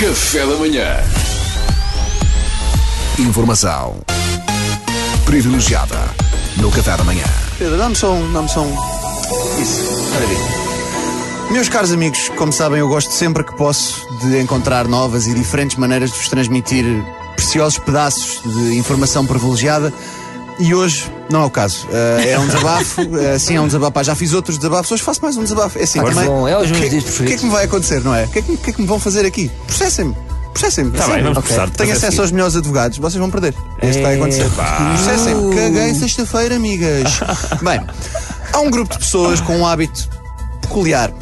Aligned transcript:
Café 0.00 0.46
da 0.46 0.54
manhã. 0.54 0.96
Informação 3.18 3.96
privilegiada 5.24 5.96
no 6.58 6.70
Café 6.70 6.96
da 6.96 7.02
Manhã. 7.02 7.24
Pedro, 7.58 7.76
dá-me 7.76 7.96
só 7.96 8.12
um. 8.12 8.32
Dá-me 8.32 8.48
só 8.48 8.62
um. 8.62 8.74
Isso, 9.60 10.10
maravilha. 10.14 11.50
Meus 11.50 11.68
caros 11.68 11.90
amigos, 11.90 12.28
como 12.36 12.52
sabem, 12.52 12.78
eu 12.78 12.86
gosto 12.86 13.10
sempre 13.10 13.42
que 13.42 13.52
posso 13.56 14.06
de 14.20 14.38
encontrar 14.38 14.86
novas 14.86 15.26
e 15.26 15.34
diferentes 15.34 15.76
maneiras 15.76 16.12
de 16.12 16.18
vos 16.18 16.28
transmitir 16.28 16.84
preciosos 17.34 17.80
pedaços 17.80 18.40
de 18.44 18.78
informação 18.78 19.26
privilegiada. 19.26 19.92
E 20.60 20.74
hoje 20.74 21.10
não 21.30 21.42
é 21.42 21.44
o 21.44 21.50
caso. 21.50 21.86
Eh, 21.92 22.30
é 22.30 22.38
um 22.38 22.46
desabafo. 22.46 23.00
eh, 23.16 23.38
sim, 23.38 23.56
é 23.56 23.60
um 23.60 23.66
desabafo. 23.66 23.92
Pá, 23.92 24.02
já 24.02 24.14
fiz 24.14 24.32
outros 24.34 24.58
desabafos, 24.58 24.90
hoje 24.90 25.02
faço 25.02 25.22
mais 25.22 25.36
um 25.36 25.42
desabafo. 25.42 25.78
É 25.78 25.84
assim, 25.84 26.00
também. 26.00 26.24
bom, 26.24 26.48
é 26.48 26.56
meus 26.56 26.70
que, 26.70 26.88
dias 26.88 27.20
o 27.20 27.24
que 27.24 27.32
é 27.32 27.36
que 27.36 27.44
me 27.44 27.50
vai 27.52 27.64
acontecer, 27.64 28.02
não 28.02 28.14
é? 28.14 28.24
O 28.24 28.28
que 28.28 28.38
é 28.40 28.42
que, 28.42 28.56
que 28.56 28.70
é 28.70 28.72
que 28.72 28.80
me 28.80 28.86
vão 28.86 28.98
fazer 28.98 29.24
aqui? 29.24 29.50
Processem-me. 29.66 30.16
Processem-me. 30.52 30.90
Tá 30.90 31.06
bem, 31.06 31.22
vamos 31.22 31.38
Ok. 31.38 31.42
processar-te, 31.42 31.76
Tenho 31.76 31.90
é 31.90 31.92
acesso 31.92 32.20
aos 32.20 32.32
melhores 32.32 32.56
advogados, 32.56 32.98
vocês 32.98 33.20
vão 33.20 33.30
perder. 33.30 33.54
É 33.80 33.88
isto 33.88 33.98
que 33.98 34.04
vai 34.04 34.16
acontecer. 34.16 34.50
Processem-me. 34.50 35.54
Caguei 35.54 35.94
sexta-feira, 35.94 36.56
amigas. 36.56 37.20
Bem, 37.62 37.80
há 38.52 38.60
um 38.60 38.70
grupo 38.70 38.92
de 38.92 38.98
pessoas 38.98 39.40
com 39.40 39.56
um 39.56 39.66
hábito 39.66 40.08
peculiar. 40.60 41.12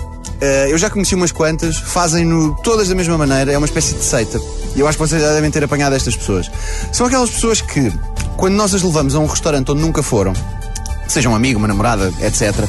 Eh, 0.41 0.69
eu 0.71 0.79
já 0.79 0.91
conheci 0.91 1.15
umas 1.15 1.33
quantas, 1.33 1.77
fazem-no 1.77 2.55
todas 2.63 2.89
da 2.89 2.95
mesma 2.95 3.17
maneira, 3.17 3.53
é 3.53 3.59
uma 3.59 3.67
espécie 3.67 3.95
de 3.95 4.05
seita. 4.05 4.41
E 4.75 4.81
eu 4.81 4.87
acho 4.89 4.99
que 4.99 5.07
vocês 5.07 5.21
já 5.21 5.33
devem 5.33 5.51
ter 5.51 5.65
apanhado 5.65 5.95
estas 5.95 6.15
pessoas. 6.15 6.51
São 6.93 7.07
aquelas 7.07 7.31
pessoas 7.31 7.61
que, 7.63 7.91
quando 8.37 8.55
nós 8.55 8.75
as 8.75 8.83
levamos 8.83 9.15
a 9.15 9.19
um 9.19 9.27
restaurante 9.27 9.71
onde 9.71 9.81
nunca 9.81 10.03
foram, 10.03 10.33
seja 11.09 11.29
um 11.29 11.35
amigo, 11.35 11.59
uma 11.59 11.69
namorada, 11.69 12.13
etc. 12.21 12.69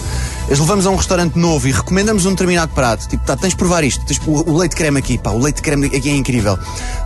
As 0.50 0.60
levamos 0.60 0.86
a 0.86 0.90
um 0.90 0.96
restaurante 0.96 1.38
novo 1.38 1.68
e 1.68 1.72
recomendamos 1.72 2.26
um 2.26 2.32
determinado 2.32 2.74
prato. 2.74 3.08
Tipo, 3.08 3.26
tá, 3.26 3.36
tens 3.36 3.50
de 3.50 3.58
provar 3.58 3.84
isto. 3.84 4.06
Tens, 4.06 4.20
o, 4.26 4.50
o 4.50 4.58
leite 4.58 4.76
creme 4.76 4.98
aqui, 4.98 5.18
pá, 5.18 5.32
o 5.32 5.40
leite 5.40 5.62
creme 5.62 5.88
aqui 5.88 6.10
é 6.10 6.16
incrível. 6.16 6.58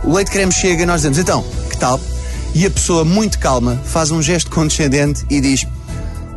O 0.04 0.14
leite 0.14 0.30
creme 0.30 0.52
chega 0.52 0.82
e 0.82 0.86
nós 0.86 0.96
dizemos, 0.96 1.18
então, 1.18 1.44
que 1.68 1.76
tal? 1.76 2.00
E 2.54 2.66
a 2.66 2.70
pessoa, 2.70 3.04
muito 3.04 3.38
calma, 3.38 3.80
faz 3.84 4.10
um 4.10 4.22
gesto 4.22 4.50
condescendente 4.50 5.24
e 5.28 5.40
diz: 5.40 5.66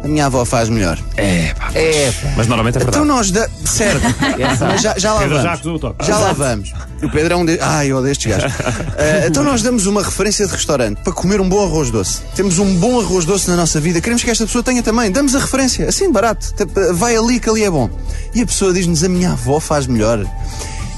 A 0.05 0.07
minha 0.07 0.27
avó 0.27 0.45
faz 0.45 0.69
melhor. 0.69 0.99
É, 1.17 1.51
pá. 1.55 1.71
É, 1.73 2.11
pá. 2.11 2.33
Mas 2.37 2.45
normalmente 2.45 2.75
é 2.75 2.79
verdade. 2.79 2.97
Então 3.03 3.05
nós, 3.05 3.31
da... 3.31 3.49
certo, 3.65 4.03
mas 4.61 4.79
já, 4.79 4.93
já 4.99 5.13
lá 5.13 5.19
Pedro 5.21 5.35
vamos. 5.35 5.43
já 5.43 5.53
acusou 5.53 5.75
o 5.75 5.79
toque. 5.79 6.05
Já 6.05 6.19
lá 6.19 6.31
vamos. 6.31 6.71
O 7.03 7.09
Pedro 7.09 7.33
é 7.33 7.35
um 7.35 7.45
de... 7.45 7.59
Ai, 7.59 7.91
eu 7.91 7.97
odeio 7.97 8.13
estes 8.13 8.31
gajos. 8.31 8.51
Eh, 8.97 9.25
então 9.27 9.43
nós 9.43 9.61
damos 9.61 9.85
uma 9.85 10.01
referência 10.01 10.45
de 10.47 10.51
restaurante 10.51 11.01
para 11.03 11.11
comer 11.11 11.41
um 11.41 11.47
bom 11.47 11.63
arroz 11.63 11.91
doce. 11.91 12.21
Temos 12.35 12.57
um 12.57 12.79
bom 12.79 12.99
arroz 12.99 13.25
doce 13.25 13.49
na 13.49 13.57
nossa 13.57 13.79
vida. 13.81 13.99
Queremos 13.99 14.23
que 14.23 14.31
esta 14.31 14.45
pessoa 14.45 14.63
tenha 14.63 14.81
também. 14.81 15.11
Damos 15.11 15.35
a 15.35 15.39
referência. 15.39 15.87
Assim, 15.89 16.09
barato. 16.09 16.53
Vai 16.93 17.15
ali 17.15 17.39
que 17.39 17.49
ali 17.49 17.63
é 17.63 17.69
bom. 17.69 17.89
E 18.33 18.41
a 18.41 18.45
pessoa 18.45 18.73
diz-nos, 18.73 19.03
a 19.03 19.09
minha 19.09 19.33
avó 19.33 19.59
faz 19.59 19.85
melhor. 19.85 20.25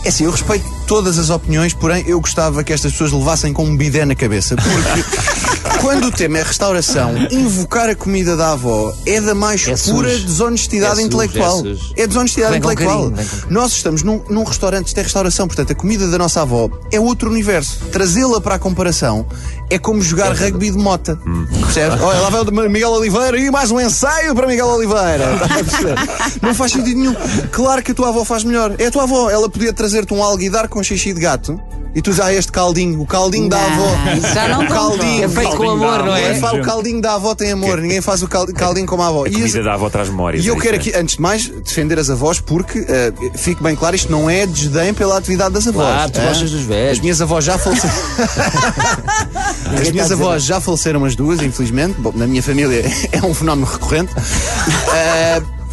É 0.06 0.10
assim, 0.10 0.26
eu 0.26 0.32
respeito 0.32 0.77
todas 0.88 1.20
as 1.20 1.30
opiniões, 1.30 1.74
porém 1.74 2.04
eu 2.08 2.20
gostava 2.20 2.64
que 2.64 2.72
estas 2.74 2.94
pessoas 2.94 3.12
levassem 3.12 3.52
com 3.54 3.66
um 3.66 3.76
bidé 3.78 4.06
na 4.06 4.16
cabeça. 4.16 4.56
Porque 4.56 5.78
quando 5.82 6.08
o 6.08 6.12
tema 6.12 6.40
é 6.40 6.44
restauração, 6.44 7.14
invocar 7.30 7.90
a 7.90 7.96
comida 7.96 8.36
da 8.38 8.54
avó 8.54 8.94
é 9.06 9.20
da 9.22 9.36
mais 9.36 9.62
É 9.68 9.76
pura 9.92 10.10
sujo. 10.10 10.26
desonestidade 10.26 11.02
É 11.02 11.04
intelectual. 11.04 11.60
é 11.60 11.62
sujo. 11.76 11.94
É 11.96 12.08
desonestidade 12.08 12.52
Vem 12.54 12.60
intelectual. 12.60 13.12
carinho. 13.12 13.30
Nós 13.50 13.74
estamos 13.74 14.02
num, 14.04 14.22
num 14.30 14.44
restaurante, 14.44 14.88
isto 14.88 14.98
é 14.98 15.04
restauração, 15.04 15.46
portanto, 15.48 15.72
a 15.72 15.76
comida 15.76 16.08
da 16.08 16.18
nossa 16.18 16.42
avó 16.42 16.70
é 16.92 17.00
outro 17.00 17.30
universo. 17.30 17.80
Trazê-la 17.92 18.40
para 18.42 18.56
a 18.56 18.60
comparação 18.60 19.26
é 19.70 19.78
como 19.78 20.02
jogar 20.02 20.34
rugby 20.34 20.72
de 20.72 20.78
mota. 20.78 21.20
Percebes? 21.66 22.02
Olha, 22.02 22.20
lá 22.22 22.30
vai 22.30 22.42
o 22.42 22.46
de 22.46 22.52
Miguel 22.52 22.92
Oliveira 22.92 23.38
e 23.38 23.52
mais 23.52 23.70
um 23.72 23.80
ensaio 23.80 24.34
para 24.34 24.48
Miguel 24.48 24.68
Oliveira. 24.68 25.38
Perceber? 25.68 25.96
Não 26.42 26.54
faz 26.56 26.72
sentido 26.72 26.98
nenhum. 26.98 27.16
Claro 27.52 27.84
que 27.84 27.92
a 27.92 27.96
tua 27.96 28.08
avó 28.10 28.24
faz 28.24 28.44
melhor. 28.46 28.74
É 28.80 28.86
a 28.88 28.92
tua 28.92 29.04
avó. 29.04 29.30
Ela 29.30 29.50
podia 29.50 29.74
trazer-te 29.74 30.14
um 30.14 30.24
alguidar 30.24 30.68
com 30.70 30.77
xixi 30.84 31.14
de 31.14 31.20
gato. 31.22 31.60
E 31.96 32.02
tu 32.02 32.14
já 32.14 32.32
este 32.32 32.52
caldinho, 32.52 33.02
o 33.02 33.08
caldinho 33.08 33.50
da 33.50 33.58
avó. 33.58 33.90
já 34.34 34.48
não 34.50 34.66
o 34.66 34.68
caldinho. 34.68 35.24
É 35.24 35.28
feito 35.28 35.56
com 35.58 35.70
amor, 35.72 36.04
não 36.06 36.16
é? 36.16 36.38
O 36.54 36.62
caldinho 36.62 37.02
da 37.02 37.16
avó 37.16 37.34
tem 37.34 37.52
amor, 37.54 37.80
ninguém 37.82 38.02
faz 38.02 38.22
o 38.22 38.28
cal- 38.28 38.46
caldinho 38.54 38.86
como 38.86 39.02
a 39.02 39.08
avó. 39.08 39.26
A 39.26 39.28
E 39.28 39.32
comida 39.32 39.64
da 39.64 39.74
avó 39.74 39.90
traz 39.90 40.08
memórias. 40.08 40.44
e 40.46 40.48
eu 40.48 40.56
é 40.56 40.60
quero 40.60 40.76
aqui, 40.76 40.94
antes 40.96 41.16
de 41.16 41.22
mais, 41.22 41.48
defender 41.48 41.98
as 41.98 42.10
avós 42.12 42.40
porque, 42.40 42.86
eh, 42.88 43.12
fique 43.36 43.64
bem 43.64 43.76
claro, 43.76 43.96
isto 43.96 44.12
não 44.12 44.30
é 44.30 44.46
desdém 44.46 44.94
pela 44.94 45.18
atividade 45.18 45.56
das 45.56 45.68
avós. 45.68 45.88
Claro, 45.88 46.12
tu 46.12 46.20
eh? 46.20 46.28
gostas 46.28 46.52
dos 46.52 46.62
velhos. 46.62 46.92
As 46.98 47.00
minhas 47.00 47.20
avós 47.22 47.44
já 47.46 47.58
faleceram. 47.58 47.94
as 49.82 49.90
minhas 49.92 50.12
avós 50.12 50.44
já 50.44 50.62
faleceram 50.62 51.04
as 51.04 51.16
duas, 51.16 51.42
infelizmente. 51.42 51.96
Bom, 52.00 52.12
na 52.14 52.28
minha 52.28 52.44
família 52.44 52.84
é 53.12 53.26
um 53.26 53.34
fenómeno 53.34 53.66
recorrente. 53.66 54.14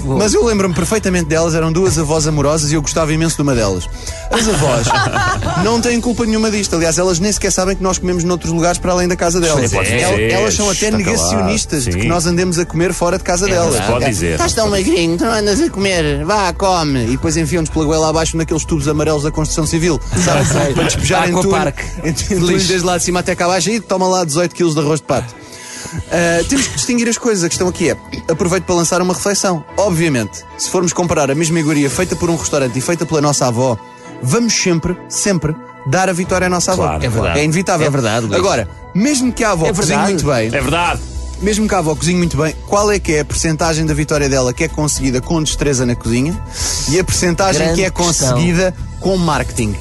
Mas 0.04 0.34
eu 0.34 0.44
lembro-me 0.44 0.74
perfeitamente 0.74 1.26
delas, 1.26 1.54
eram 1.54 1.72
duas 1.72 1.98
avós 1.98 2.26
amorosas 2.26 2.70
e 2.70 2.74
eu 2.74 2.82
gostava 2.82 3.12
imenso 3.12 3.36
de 3.36 3.42
uma 3.42 3.54
delas. 3.54 3.88
As 4.30 4.48
avós 4.48 4.86
não 5.64 5.80
têm 5.80 6.00
culpa 6.00 6.24
nenhuma 6.26 6.50
disto. 6.50 6.76
Aliás, 6.76 6.98
elas 6.98 7.18
nem 7.18 7.32
sequer 7.32 7.50
sabem 7.50 7.74
que 7.76 7.82
nós 7.82 7.98
comemos 7.98 8.24
noutros 8.24 8.52
lugares 8.52 8.78
para 8.78 8.92
além 8.92 9.08
da 9.08 9.16
casa 9.16 9.40
delas. 9.40 9.70
Sim, 9.70 9.76
El- 9.78 10.30
elas 10.32 10.54
são 10.54 10.68
até 10.70 10.86
está 10.86 10.96
negacionistas 10.98 11.84
de 11.84 11.90
que 11.92 12.06
nós 12.06 12.26
andemos 12.26 12.58
a 12.58 12.64
comer 12.64 12.92
fora 12.92 13.18
de 13.18 13.24
casa 13.24 13.46
delas. 13.46 13.70
verdade. 13.70 13.92
Pode 13.92 14.04
dizer. 14.06 14.32
Estás 14.32 14.52
tão 14.52 14.68
magrinho, 14.70 15.16
tu 15.16 15.24
não 15.24 15.32
andas 15.32 15.60
a 15.60 15.70
comer, 15.70 16.24
vá, 16.24 16.52
come. 16.52 17.04
E 17.04 17.10
depois 17.12 17.36
enfiam-nos 17.36 17.70
pela 17.70 17.84
goela 17.84 18.08
abaixo 18.10 18.36
naqueles 18.36 18.64
tubos 18.64 18.86
amarelos 18.88 19.22
da 19.22 19.30
construção 19.30 19.66
civil. 19.66 20.00
Sabe? 20.24 20.74
Para 20.74 20.84
despejar 20.84 21.28
em 21.28 21.32
tudo. 21.34 21.48
Aquapark. 21.54 21.78
Em 22.04 22.12
tudo, 22.12 22.46
desde 22.46 22.80
lá 22.80 22.98
de 22.98 23.04
cima 23.04 23.20
até 23.20 23.34
cá 23.34 23.44
abaixo 23.46 23.70
e 23.70 23.80
toma 23.80 24.06
lá 24.06 24.24
18 24.24 24.54
kg 24.54 24.72
de 24.74 24.80
arroz 24.80 25.00
de 25.00 25.06
pato. 25.06 25.34
Uh, 25.84 26.44
temos 26.48 26.66
que 26.66 26.74
distinguir 26.76 27.08
as 27.08 27.18
coisas. 27.18 27.44
A 27.44 27.48
questão 27.48 27.68
aqui 27.68 27.90
é: 27.90 27.96
aproveito 28.30 28.64
para 28.64 28.74
lançar 28.74 29.00
uma 29.02 29.14
reflexão. 29.14 29.64
Obviamente, 29.76 30.44
se 30.58 30.70
formos 30.70 30.92
comparar 30.92 31.30
a 31.30 31.34
mesma 31.34 31.58
iguaria 31.60 31.88
feita 31.90 32.14
por 32.16 32.30
um 32.30 32.36
restaurante 32.36 32.76
e 32.78 32.80
feita 32.80 33.04
pela 33.06 33.20
nossa 33.20 33.46
avó, 33.46 33.76
vamos 34.22 34.52
sempre, 34.54 34.96
sempre 35.08 35.54
dar 35.86 36.08
a 36.08 36.12
vitória 36.12 36.46
à 36.46 36.50
nossa 36.50 36.72
avó. 36.72 36.84
Claro, 36.84 37.04
É 37.04 37.08
verdade. 37.08 37.38
É 37.40 37.44
inevitável. 37.44 37.86
É 37.86 37.90
verdade, 37.90 38.26
Luís. 38.26 38.38
Agora, 38.38 38.68
mesmo 38.94 39.32
que 39.32 39.44
a 39.44 39.50
avó 39.52 39.66
É 39.66 39.72
cozinhe 39.72 39.98
muito 39.98 40.24
bem, 40.26 40.46
É 40.46 40.60
verdade. 40.60 41.00
mesmo 41.42 41.68
que 41.68 41.74
a 41.74 41.78
avó 41.78 41.94
cozinhe 41.94 42.16
muito 42.16 42.36
bem, 42.36 42.54
qual 42.66 42.90
é 42.90 42.98
que 42.98 43.12
é 43.12 43.20
a 43.20 43.24
percentagem 43.24 43.84
da 43.84 43.92
vitória 43.92 44.28
dela 44.28 44.52
que 44.54 44.64
é 44.64 44.68
conseguida 44.68 45.20
com 45.20 45.42
destreza 45.42 45.84
na 45.84 45.94
cozinha 45.94 46.40
e 46.88 46.98
a 46.98 47.04
percentagem 47.04 47.60
Grande 47.62 47.74
que 47.80 47.84
é 47.86 47.90
questão. 47.90 48.06
conseguida 48.30 48.74
com 49.00 49.16
marketing? 49.18 49.74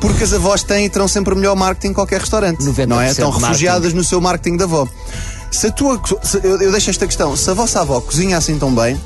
Porque 0.00 0.24
as 0.24 0.32
avós 0.32 0.62
têm 0.62 0.86
e 0.86 0.90
terão 0.90 1.06
sempre 1.06 1.34
o 1.34 1.36
melhor 1.36 1.54
marketing 1.54 1.88
em 1.88 1.92
qualquer 1.92 2.20
restaurante. 2.20 2.58
90% 2.64 2.86
Não 2.86 3.00
é? 3.00 3.10
Estão 3.10 3.26
marketing. 3.30 3.46
refugiadas 3.46 3.92
no 3.92 4.02
seu 4.02 4.20
marketing 4.20 4.56
da 4.56 4.64
avó. 4.64 4.88
Se 5.52 5.66
a 5.66 5.70
tua. 5.72 6.00
se- 6.22 6.40
eu, 6.42 6.60
eu 6.60 6.70
deixo 6.72 6.90
esta 6.90 7.06
questão. 7.06 7.36
Se 7.36 7.50
a 7.50 7.54
vossa 7.54 7.80
avó 7.80 8.00
cozinha 8.00 8.36
assim 8.38 8.58
tão 8.58 8.74
bem, 8.74 8.98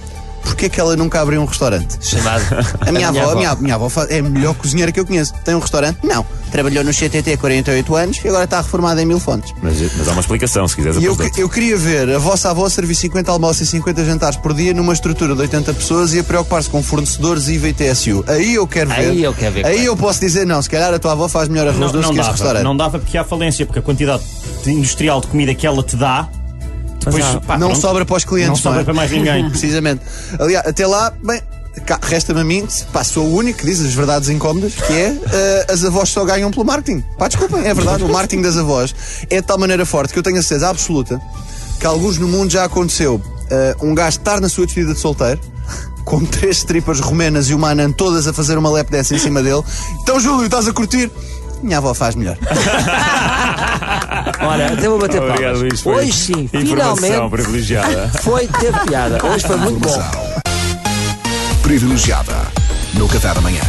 porquê 0.54 0.68
que 0.68 0.80
ela 0.80 0.96
nunca 0.96 1.20
abriu 1.20 1.40
um 1.40 1.44
restaurante? 1.44 1.96
Chamado. 2.00 2.42
A 2.80 2.92
minha, 2.92 3.08
avó, 3.08 3.32
a 3.32 3.34
minha, 3.36 3.50
a 3.50 3.56
minha 3.56 3.74
avó 3.74 3.88
fa- 3.88 4.06
é 4.08 4.18
a 4.18 4.22
melhor 4.22 4.54
cozinheira 4.54 4.90
que 4.92 4.98
eu 5.00 5.04
conheço. 5.06 5.34
Tem 5.44 5.54
um 5.54 5.58
restaurante? 5.58 5.98
Não. 6.02 6.24
Trabalhou 6.50 6.84
no 6.84 6.92
CTT 6.92 7.36
48 7.36 7.96
anos 7.96 8.20
e 8.24 8.28
agora 8.28 8.44
está 8.44 8.58
reformada 8.60 9.02
em 9.02 9.04
mil 9.04 9.18
fontes. 9.18 9.52
Mas, 9.60 9.80
mas 9.96 10.08
há 10.08 10.12
uma 10.12 10.20
explicação, 10.20 10.66
se 10.68 10.76
quiseres. 10.76 11.02
Eu, 11.02 11.16
eu 11.36 11.48
queria 11.48 11.76
ver 11.76 12.14
a 12.14 12.18
vossa 12.18 12.50
avó 12.50 12.68
servir 12.68 12.94
50 12.94 13.30
almoços 13.30 13.62
e 13.62 13.66
50 13.66 14.04
jantares 14.04 14.36
por 14.36 14.54
dia 14.54 14.72
numa 14.72 14.92
estrutura 14.92 15.34
de 15.34 15.40
80 15.40 15.74
pessoas 15.74 16.14
e 16.14 16.20
a 16.20 16.24
preocupar-se 16.24 16.70
com 16.70 16.82
fornecedores 16.82 17.48
IVA 17.48 17.68
e 17.68 17.72
TSU. 17.72 18.24
Aí 18.28 18.54
eu 18.54 18.66
quero 18.68 18.90
ver. 18.90 18.96
Aí 18.96 19.22
eu 19.24 19.34
quero 19.34 19.52
ver, 19.54 19.66
Aí 19.66 19.72
claro. 19.74 19.86
eu 19.88 19.96
posso 19.96 20.20
dizer, 20.20 20.46
não, 20.46 20.62
se 20.62 20.70
calhar 20.70 20.94
a 20.94 20.98
tua 20.98 21.12
avó 21.12 21.28
faz 21.28 21.48
melhor 21.48 21.66
arroz 21.66 21.80
Não, 21.80 21.90
doce 21.90 22.02
não 22.06 22.14
que 22.14 22.20
este 22.20 22.26
dava, 22.26 22.30
restaurante. 22.32 22.62
não 22.64 22.76
dava 22.76 22.98
porque 23.00 23.18
há 23.18 23.24
falência, 23.24 23.66
porque 23.66 23.80
a 23.80 23.82
quantidade 23.82 24.22
de 24.62 24.70
industrial 24.70 25.20
de 25.20 25.26
comida 25.26 25.52
que 25.54 25.66
ela 25.66 25.82
te 25.82 25.96
dá, 25.96 26.28
depois 27.04 27.24
pá, 27.46 27.58
não 27.58 27.68
pronto, 27.68 27.80
sobra 27.80 28.04
para 28.04 28.16
os 28.16 28.24
clientes, 28.24 28.48
não 28.48 28.56
sobra 28.56 28.80
é? 28.80 28.84
para 28.84 28.94
mais 28.94 29.10
ninguém. 29.10 29.48
Precisamente. 29.50 30.02
Aliás, 30.38 30.66
até 30.66 30.86
lá, 30.86 31.12
bem, 31.22 31.40
resta-me 32.02 32.40
a 32.40 32.44
mim, 32.44 32.66
pá, 32.92 33.04
sou 33.04 33.26
o 33.26 33.34
único 33.34 33.60
que 33.60 33.66
diz 33.66 33.80
as 33.80 33.92
verdades 33.94 34.28
incómodas, 34.28 34.74
que 34.74 34.92
é 34.92 35.16
eh, 35.32 35.66
as 35.70 35.84
avós 35.84 36.08
só 36.08 36.24
ganham 36.24 36.50
pelo 36.50 36.64
marketing. 36.64 37.02
Pá, 37.18 37.28
desculpem, 37.28 37.66
é 37.66 37.74
verdade, 37.74 38.02
o 38.04 38.08
marketing 38.08 38.42
das 38.42 38.56
avós 38.56 38.94
é 39.30 39.36
de 39.36 39.42
tal 39.42 39.58
maneira 39.58 39.84
forte 39.84 40.12
que 40.12 40.18
eu 40.18 40.22
tenho 40.22 40.38
a 40.38 40.42
certeza 40.42 40.68
absoluta 40.68 41.20
que 41.78 41.86
alguns 41.86 42.18
no 42.18 42.28
mundo 42.28 42.50
já 42.50 42.64
aconteceu 42.64 43.20
eh, 43.50 43.76
um 43.82 43.94
gajo 43.94 44.18
estar 44.18 44.40
na 44.40 44.48
sua 44.48 44.64
despedida 44.64 44.94
de 44.94 45.00
solteiro. 45.00 45.40
Com 46.04 46.24
três 46.24 46.58
strippers 46.58 47.00
romenas 47.00 47.48
e 47.48 47.54
uma 47.54 47.70
anã 47.70 47.90
todas 47.90 48.26
a 48.26 48.32
fazer 48.32 48.58
uma 48.58 48.68
lap 48.70 48.90
dessa 48.90 49.14
em 49.14 49.18
cima 49.18 49.42
dele. 49.42 49.62
Então, 50.02 50.20
Júlio, 50.20 50.44
estás 50.44 50.68
a 50.68 50.72
curtir? 50.72 51.10
Minha 51.64 51.78
avó 51.78 51.94
faz 51.94 52.14
melhor. 52.14 52.36
Olha, 54.46 54.66
até 54.74 54.86
vou 54.86 54.98
bater 54.98 55.22
Obrigado, 55.22 55.40
palmas. 55.42 55.60
Luís. 55.60 55.80
Foi 55.80 55.94
Hoje 55.96 56.12
sim, 56.12 56.42
Informação 56.52 56.96
finalmente 56.96 57.30
privilegiada. 57.30 58.10
foi 58.22 58.46
ter 58.46 58.72
piada. 58.80 59.26
Hoje 59.26 59.46
foi 59.46 59.56
muito 59.56 59.80
bom. 59.80 60.42
Privilegiada 61.62 62.34
no 62.92 63.08
Café 63.08 63.32
da 63.32 63.40
Manhã. 63.40 63.62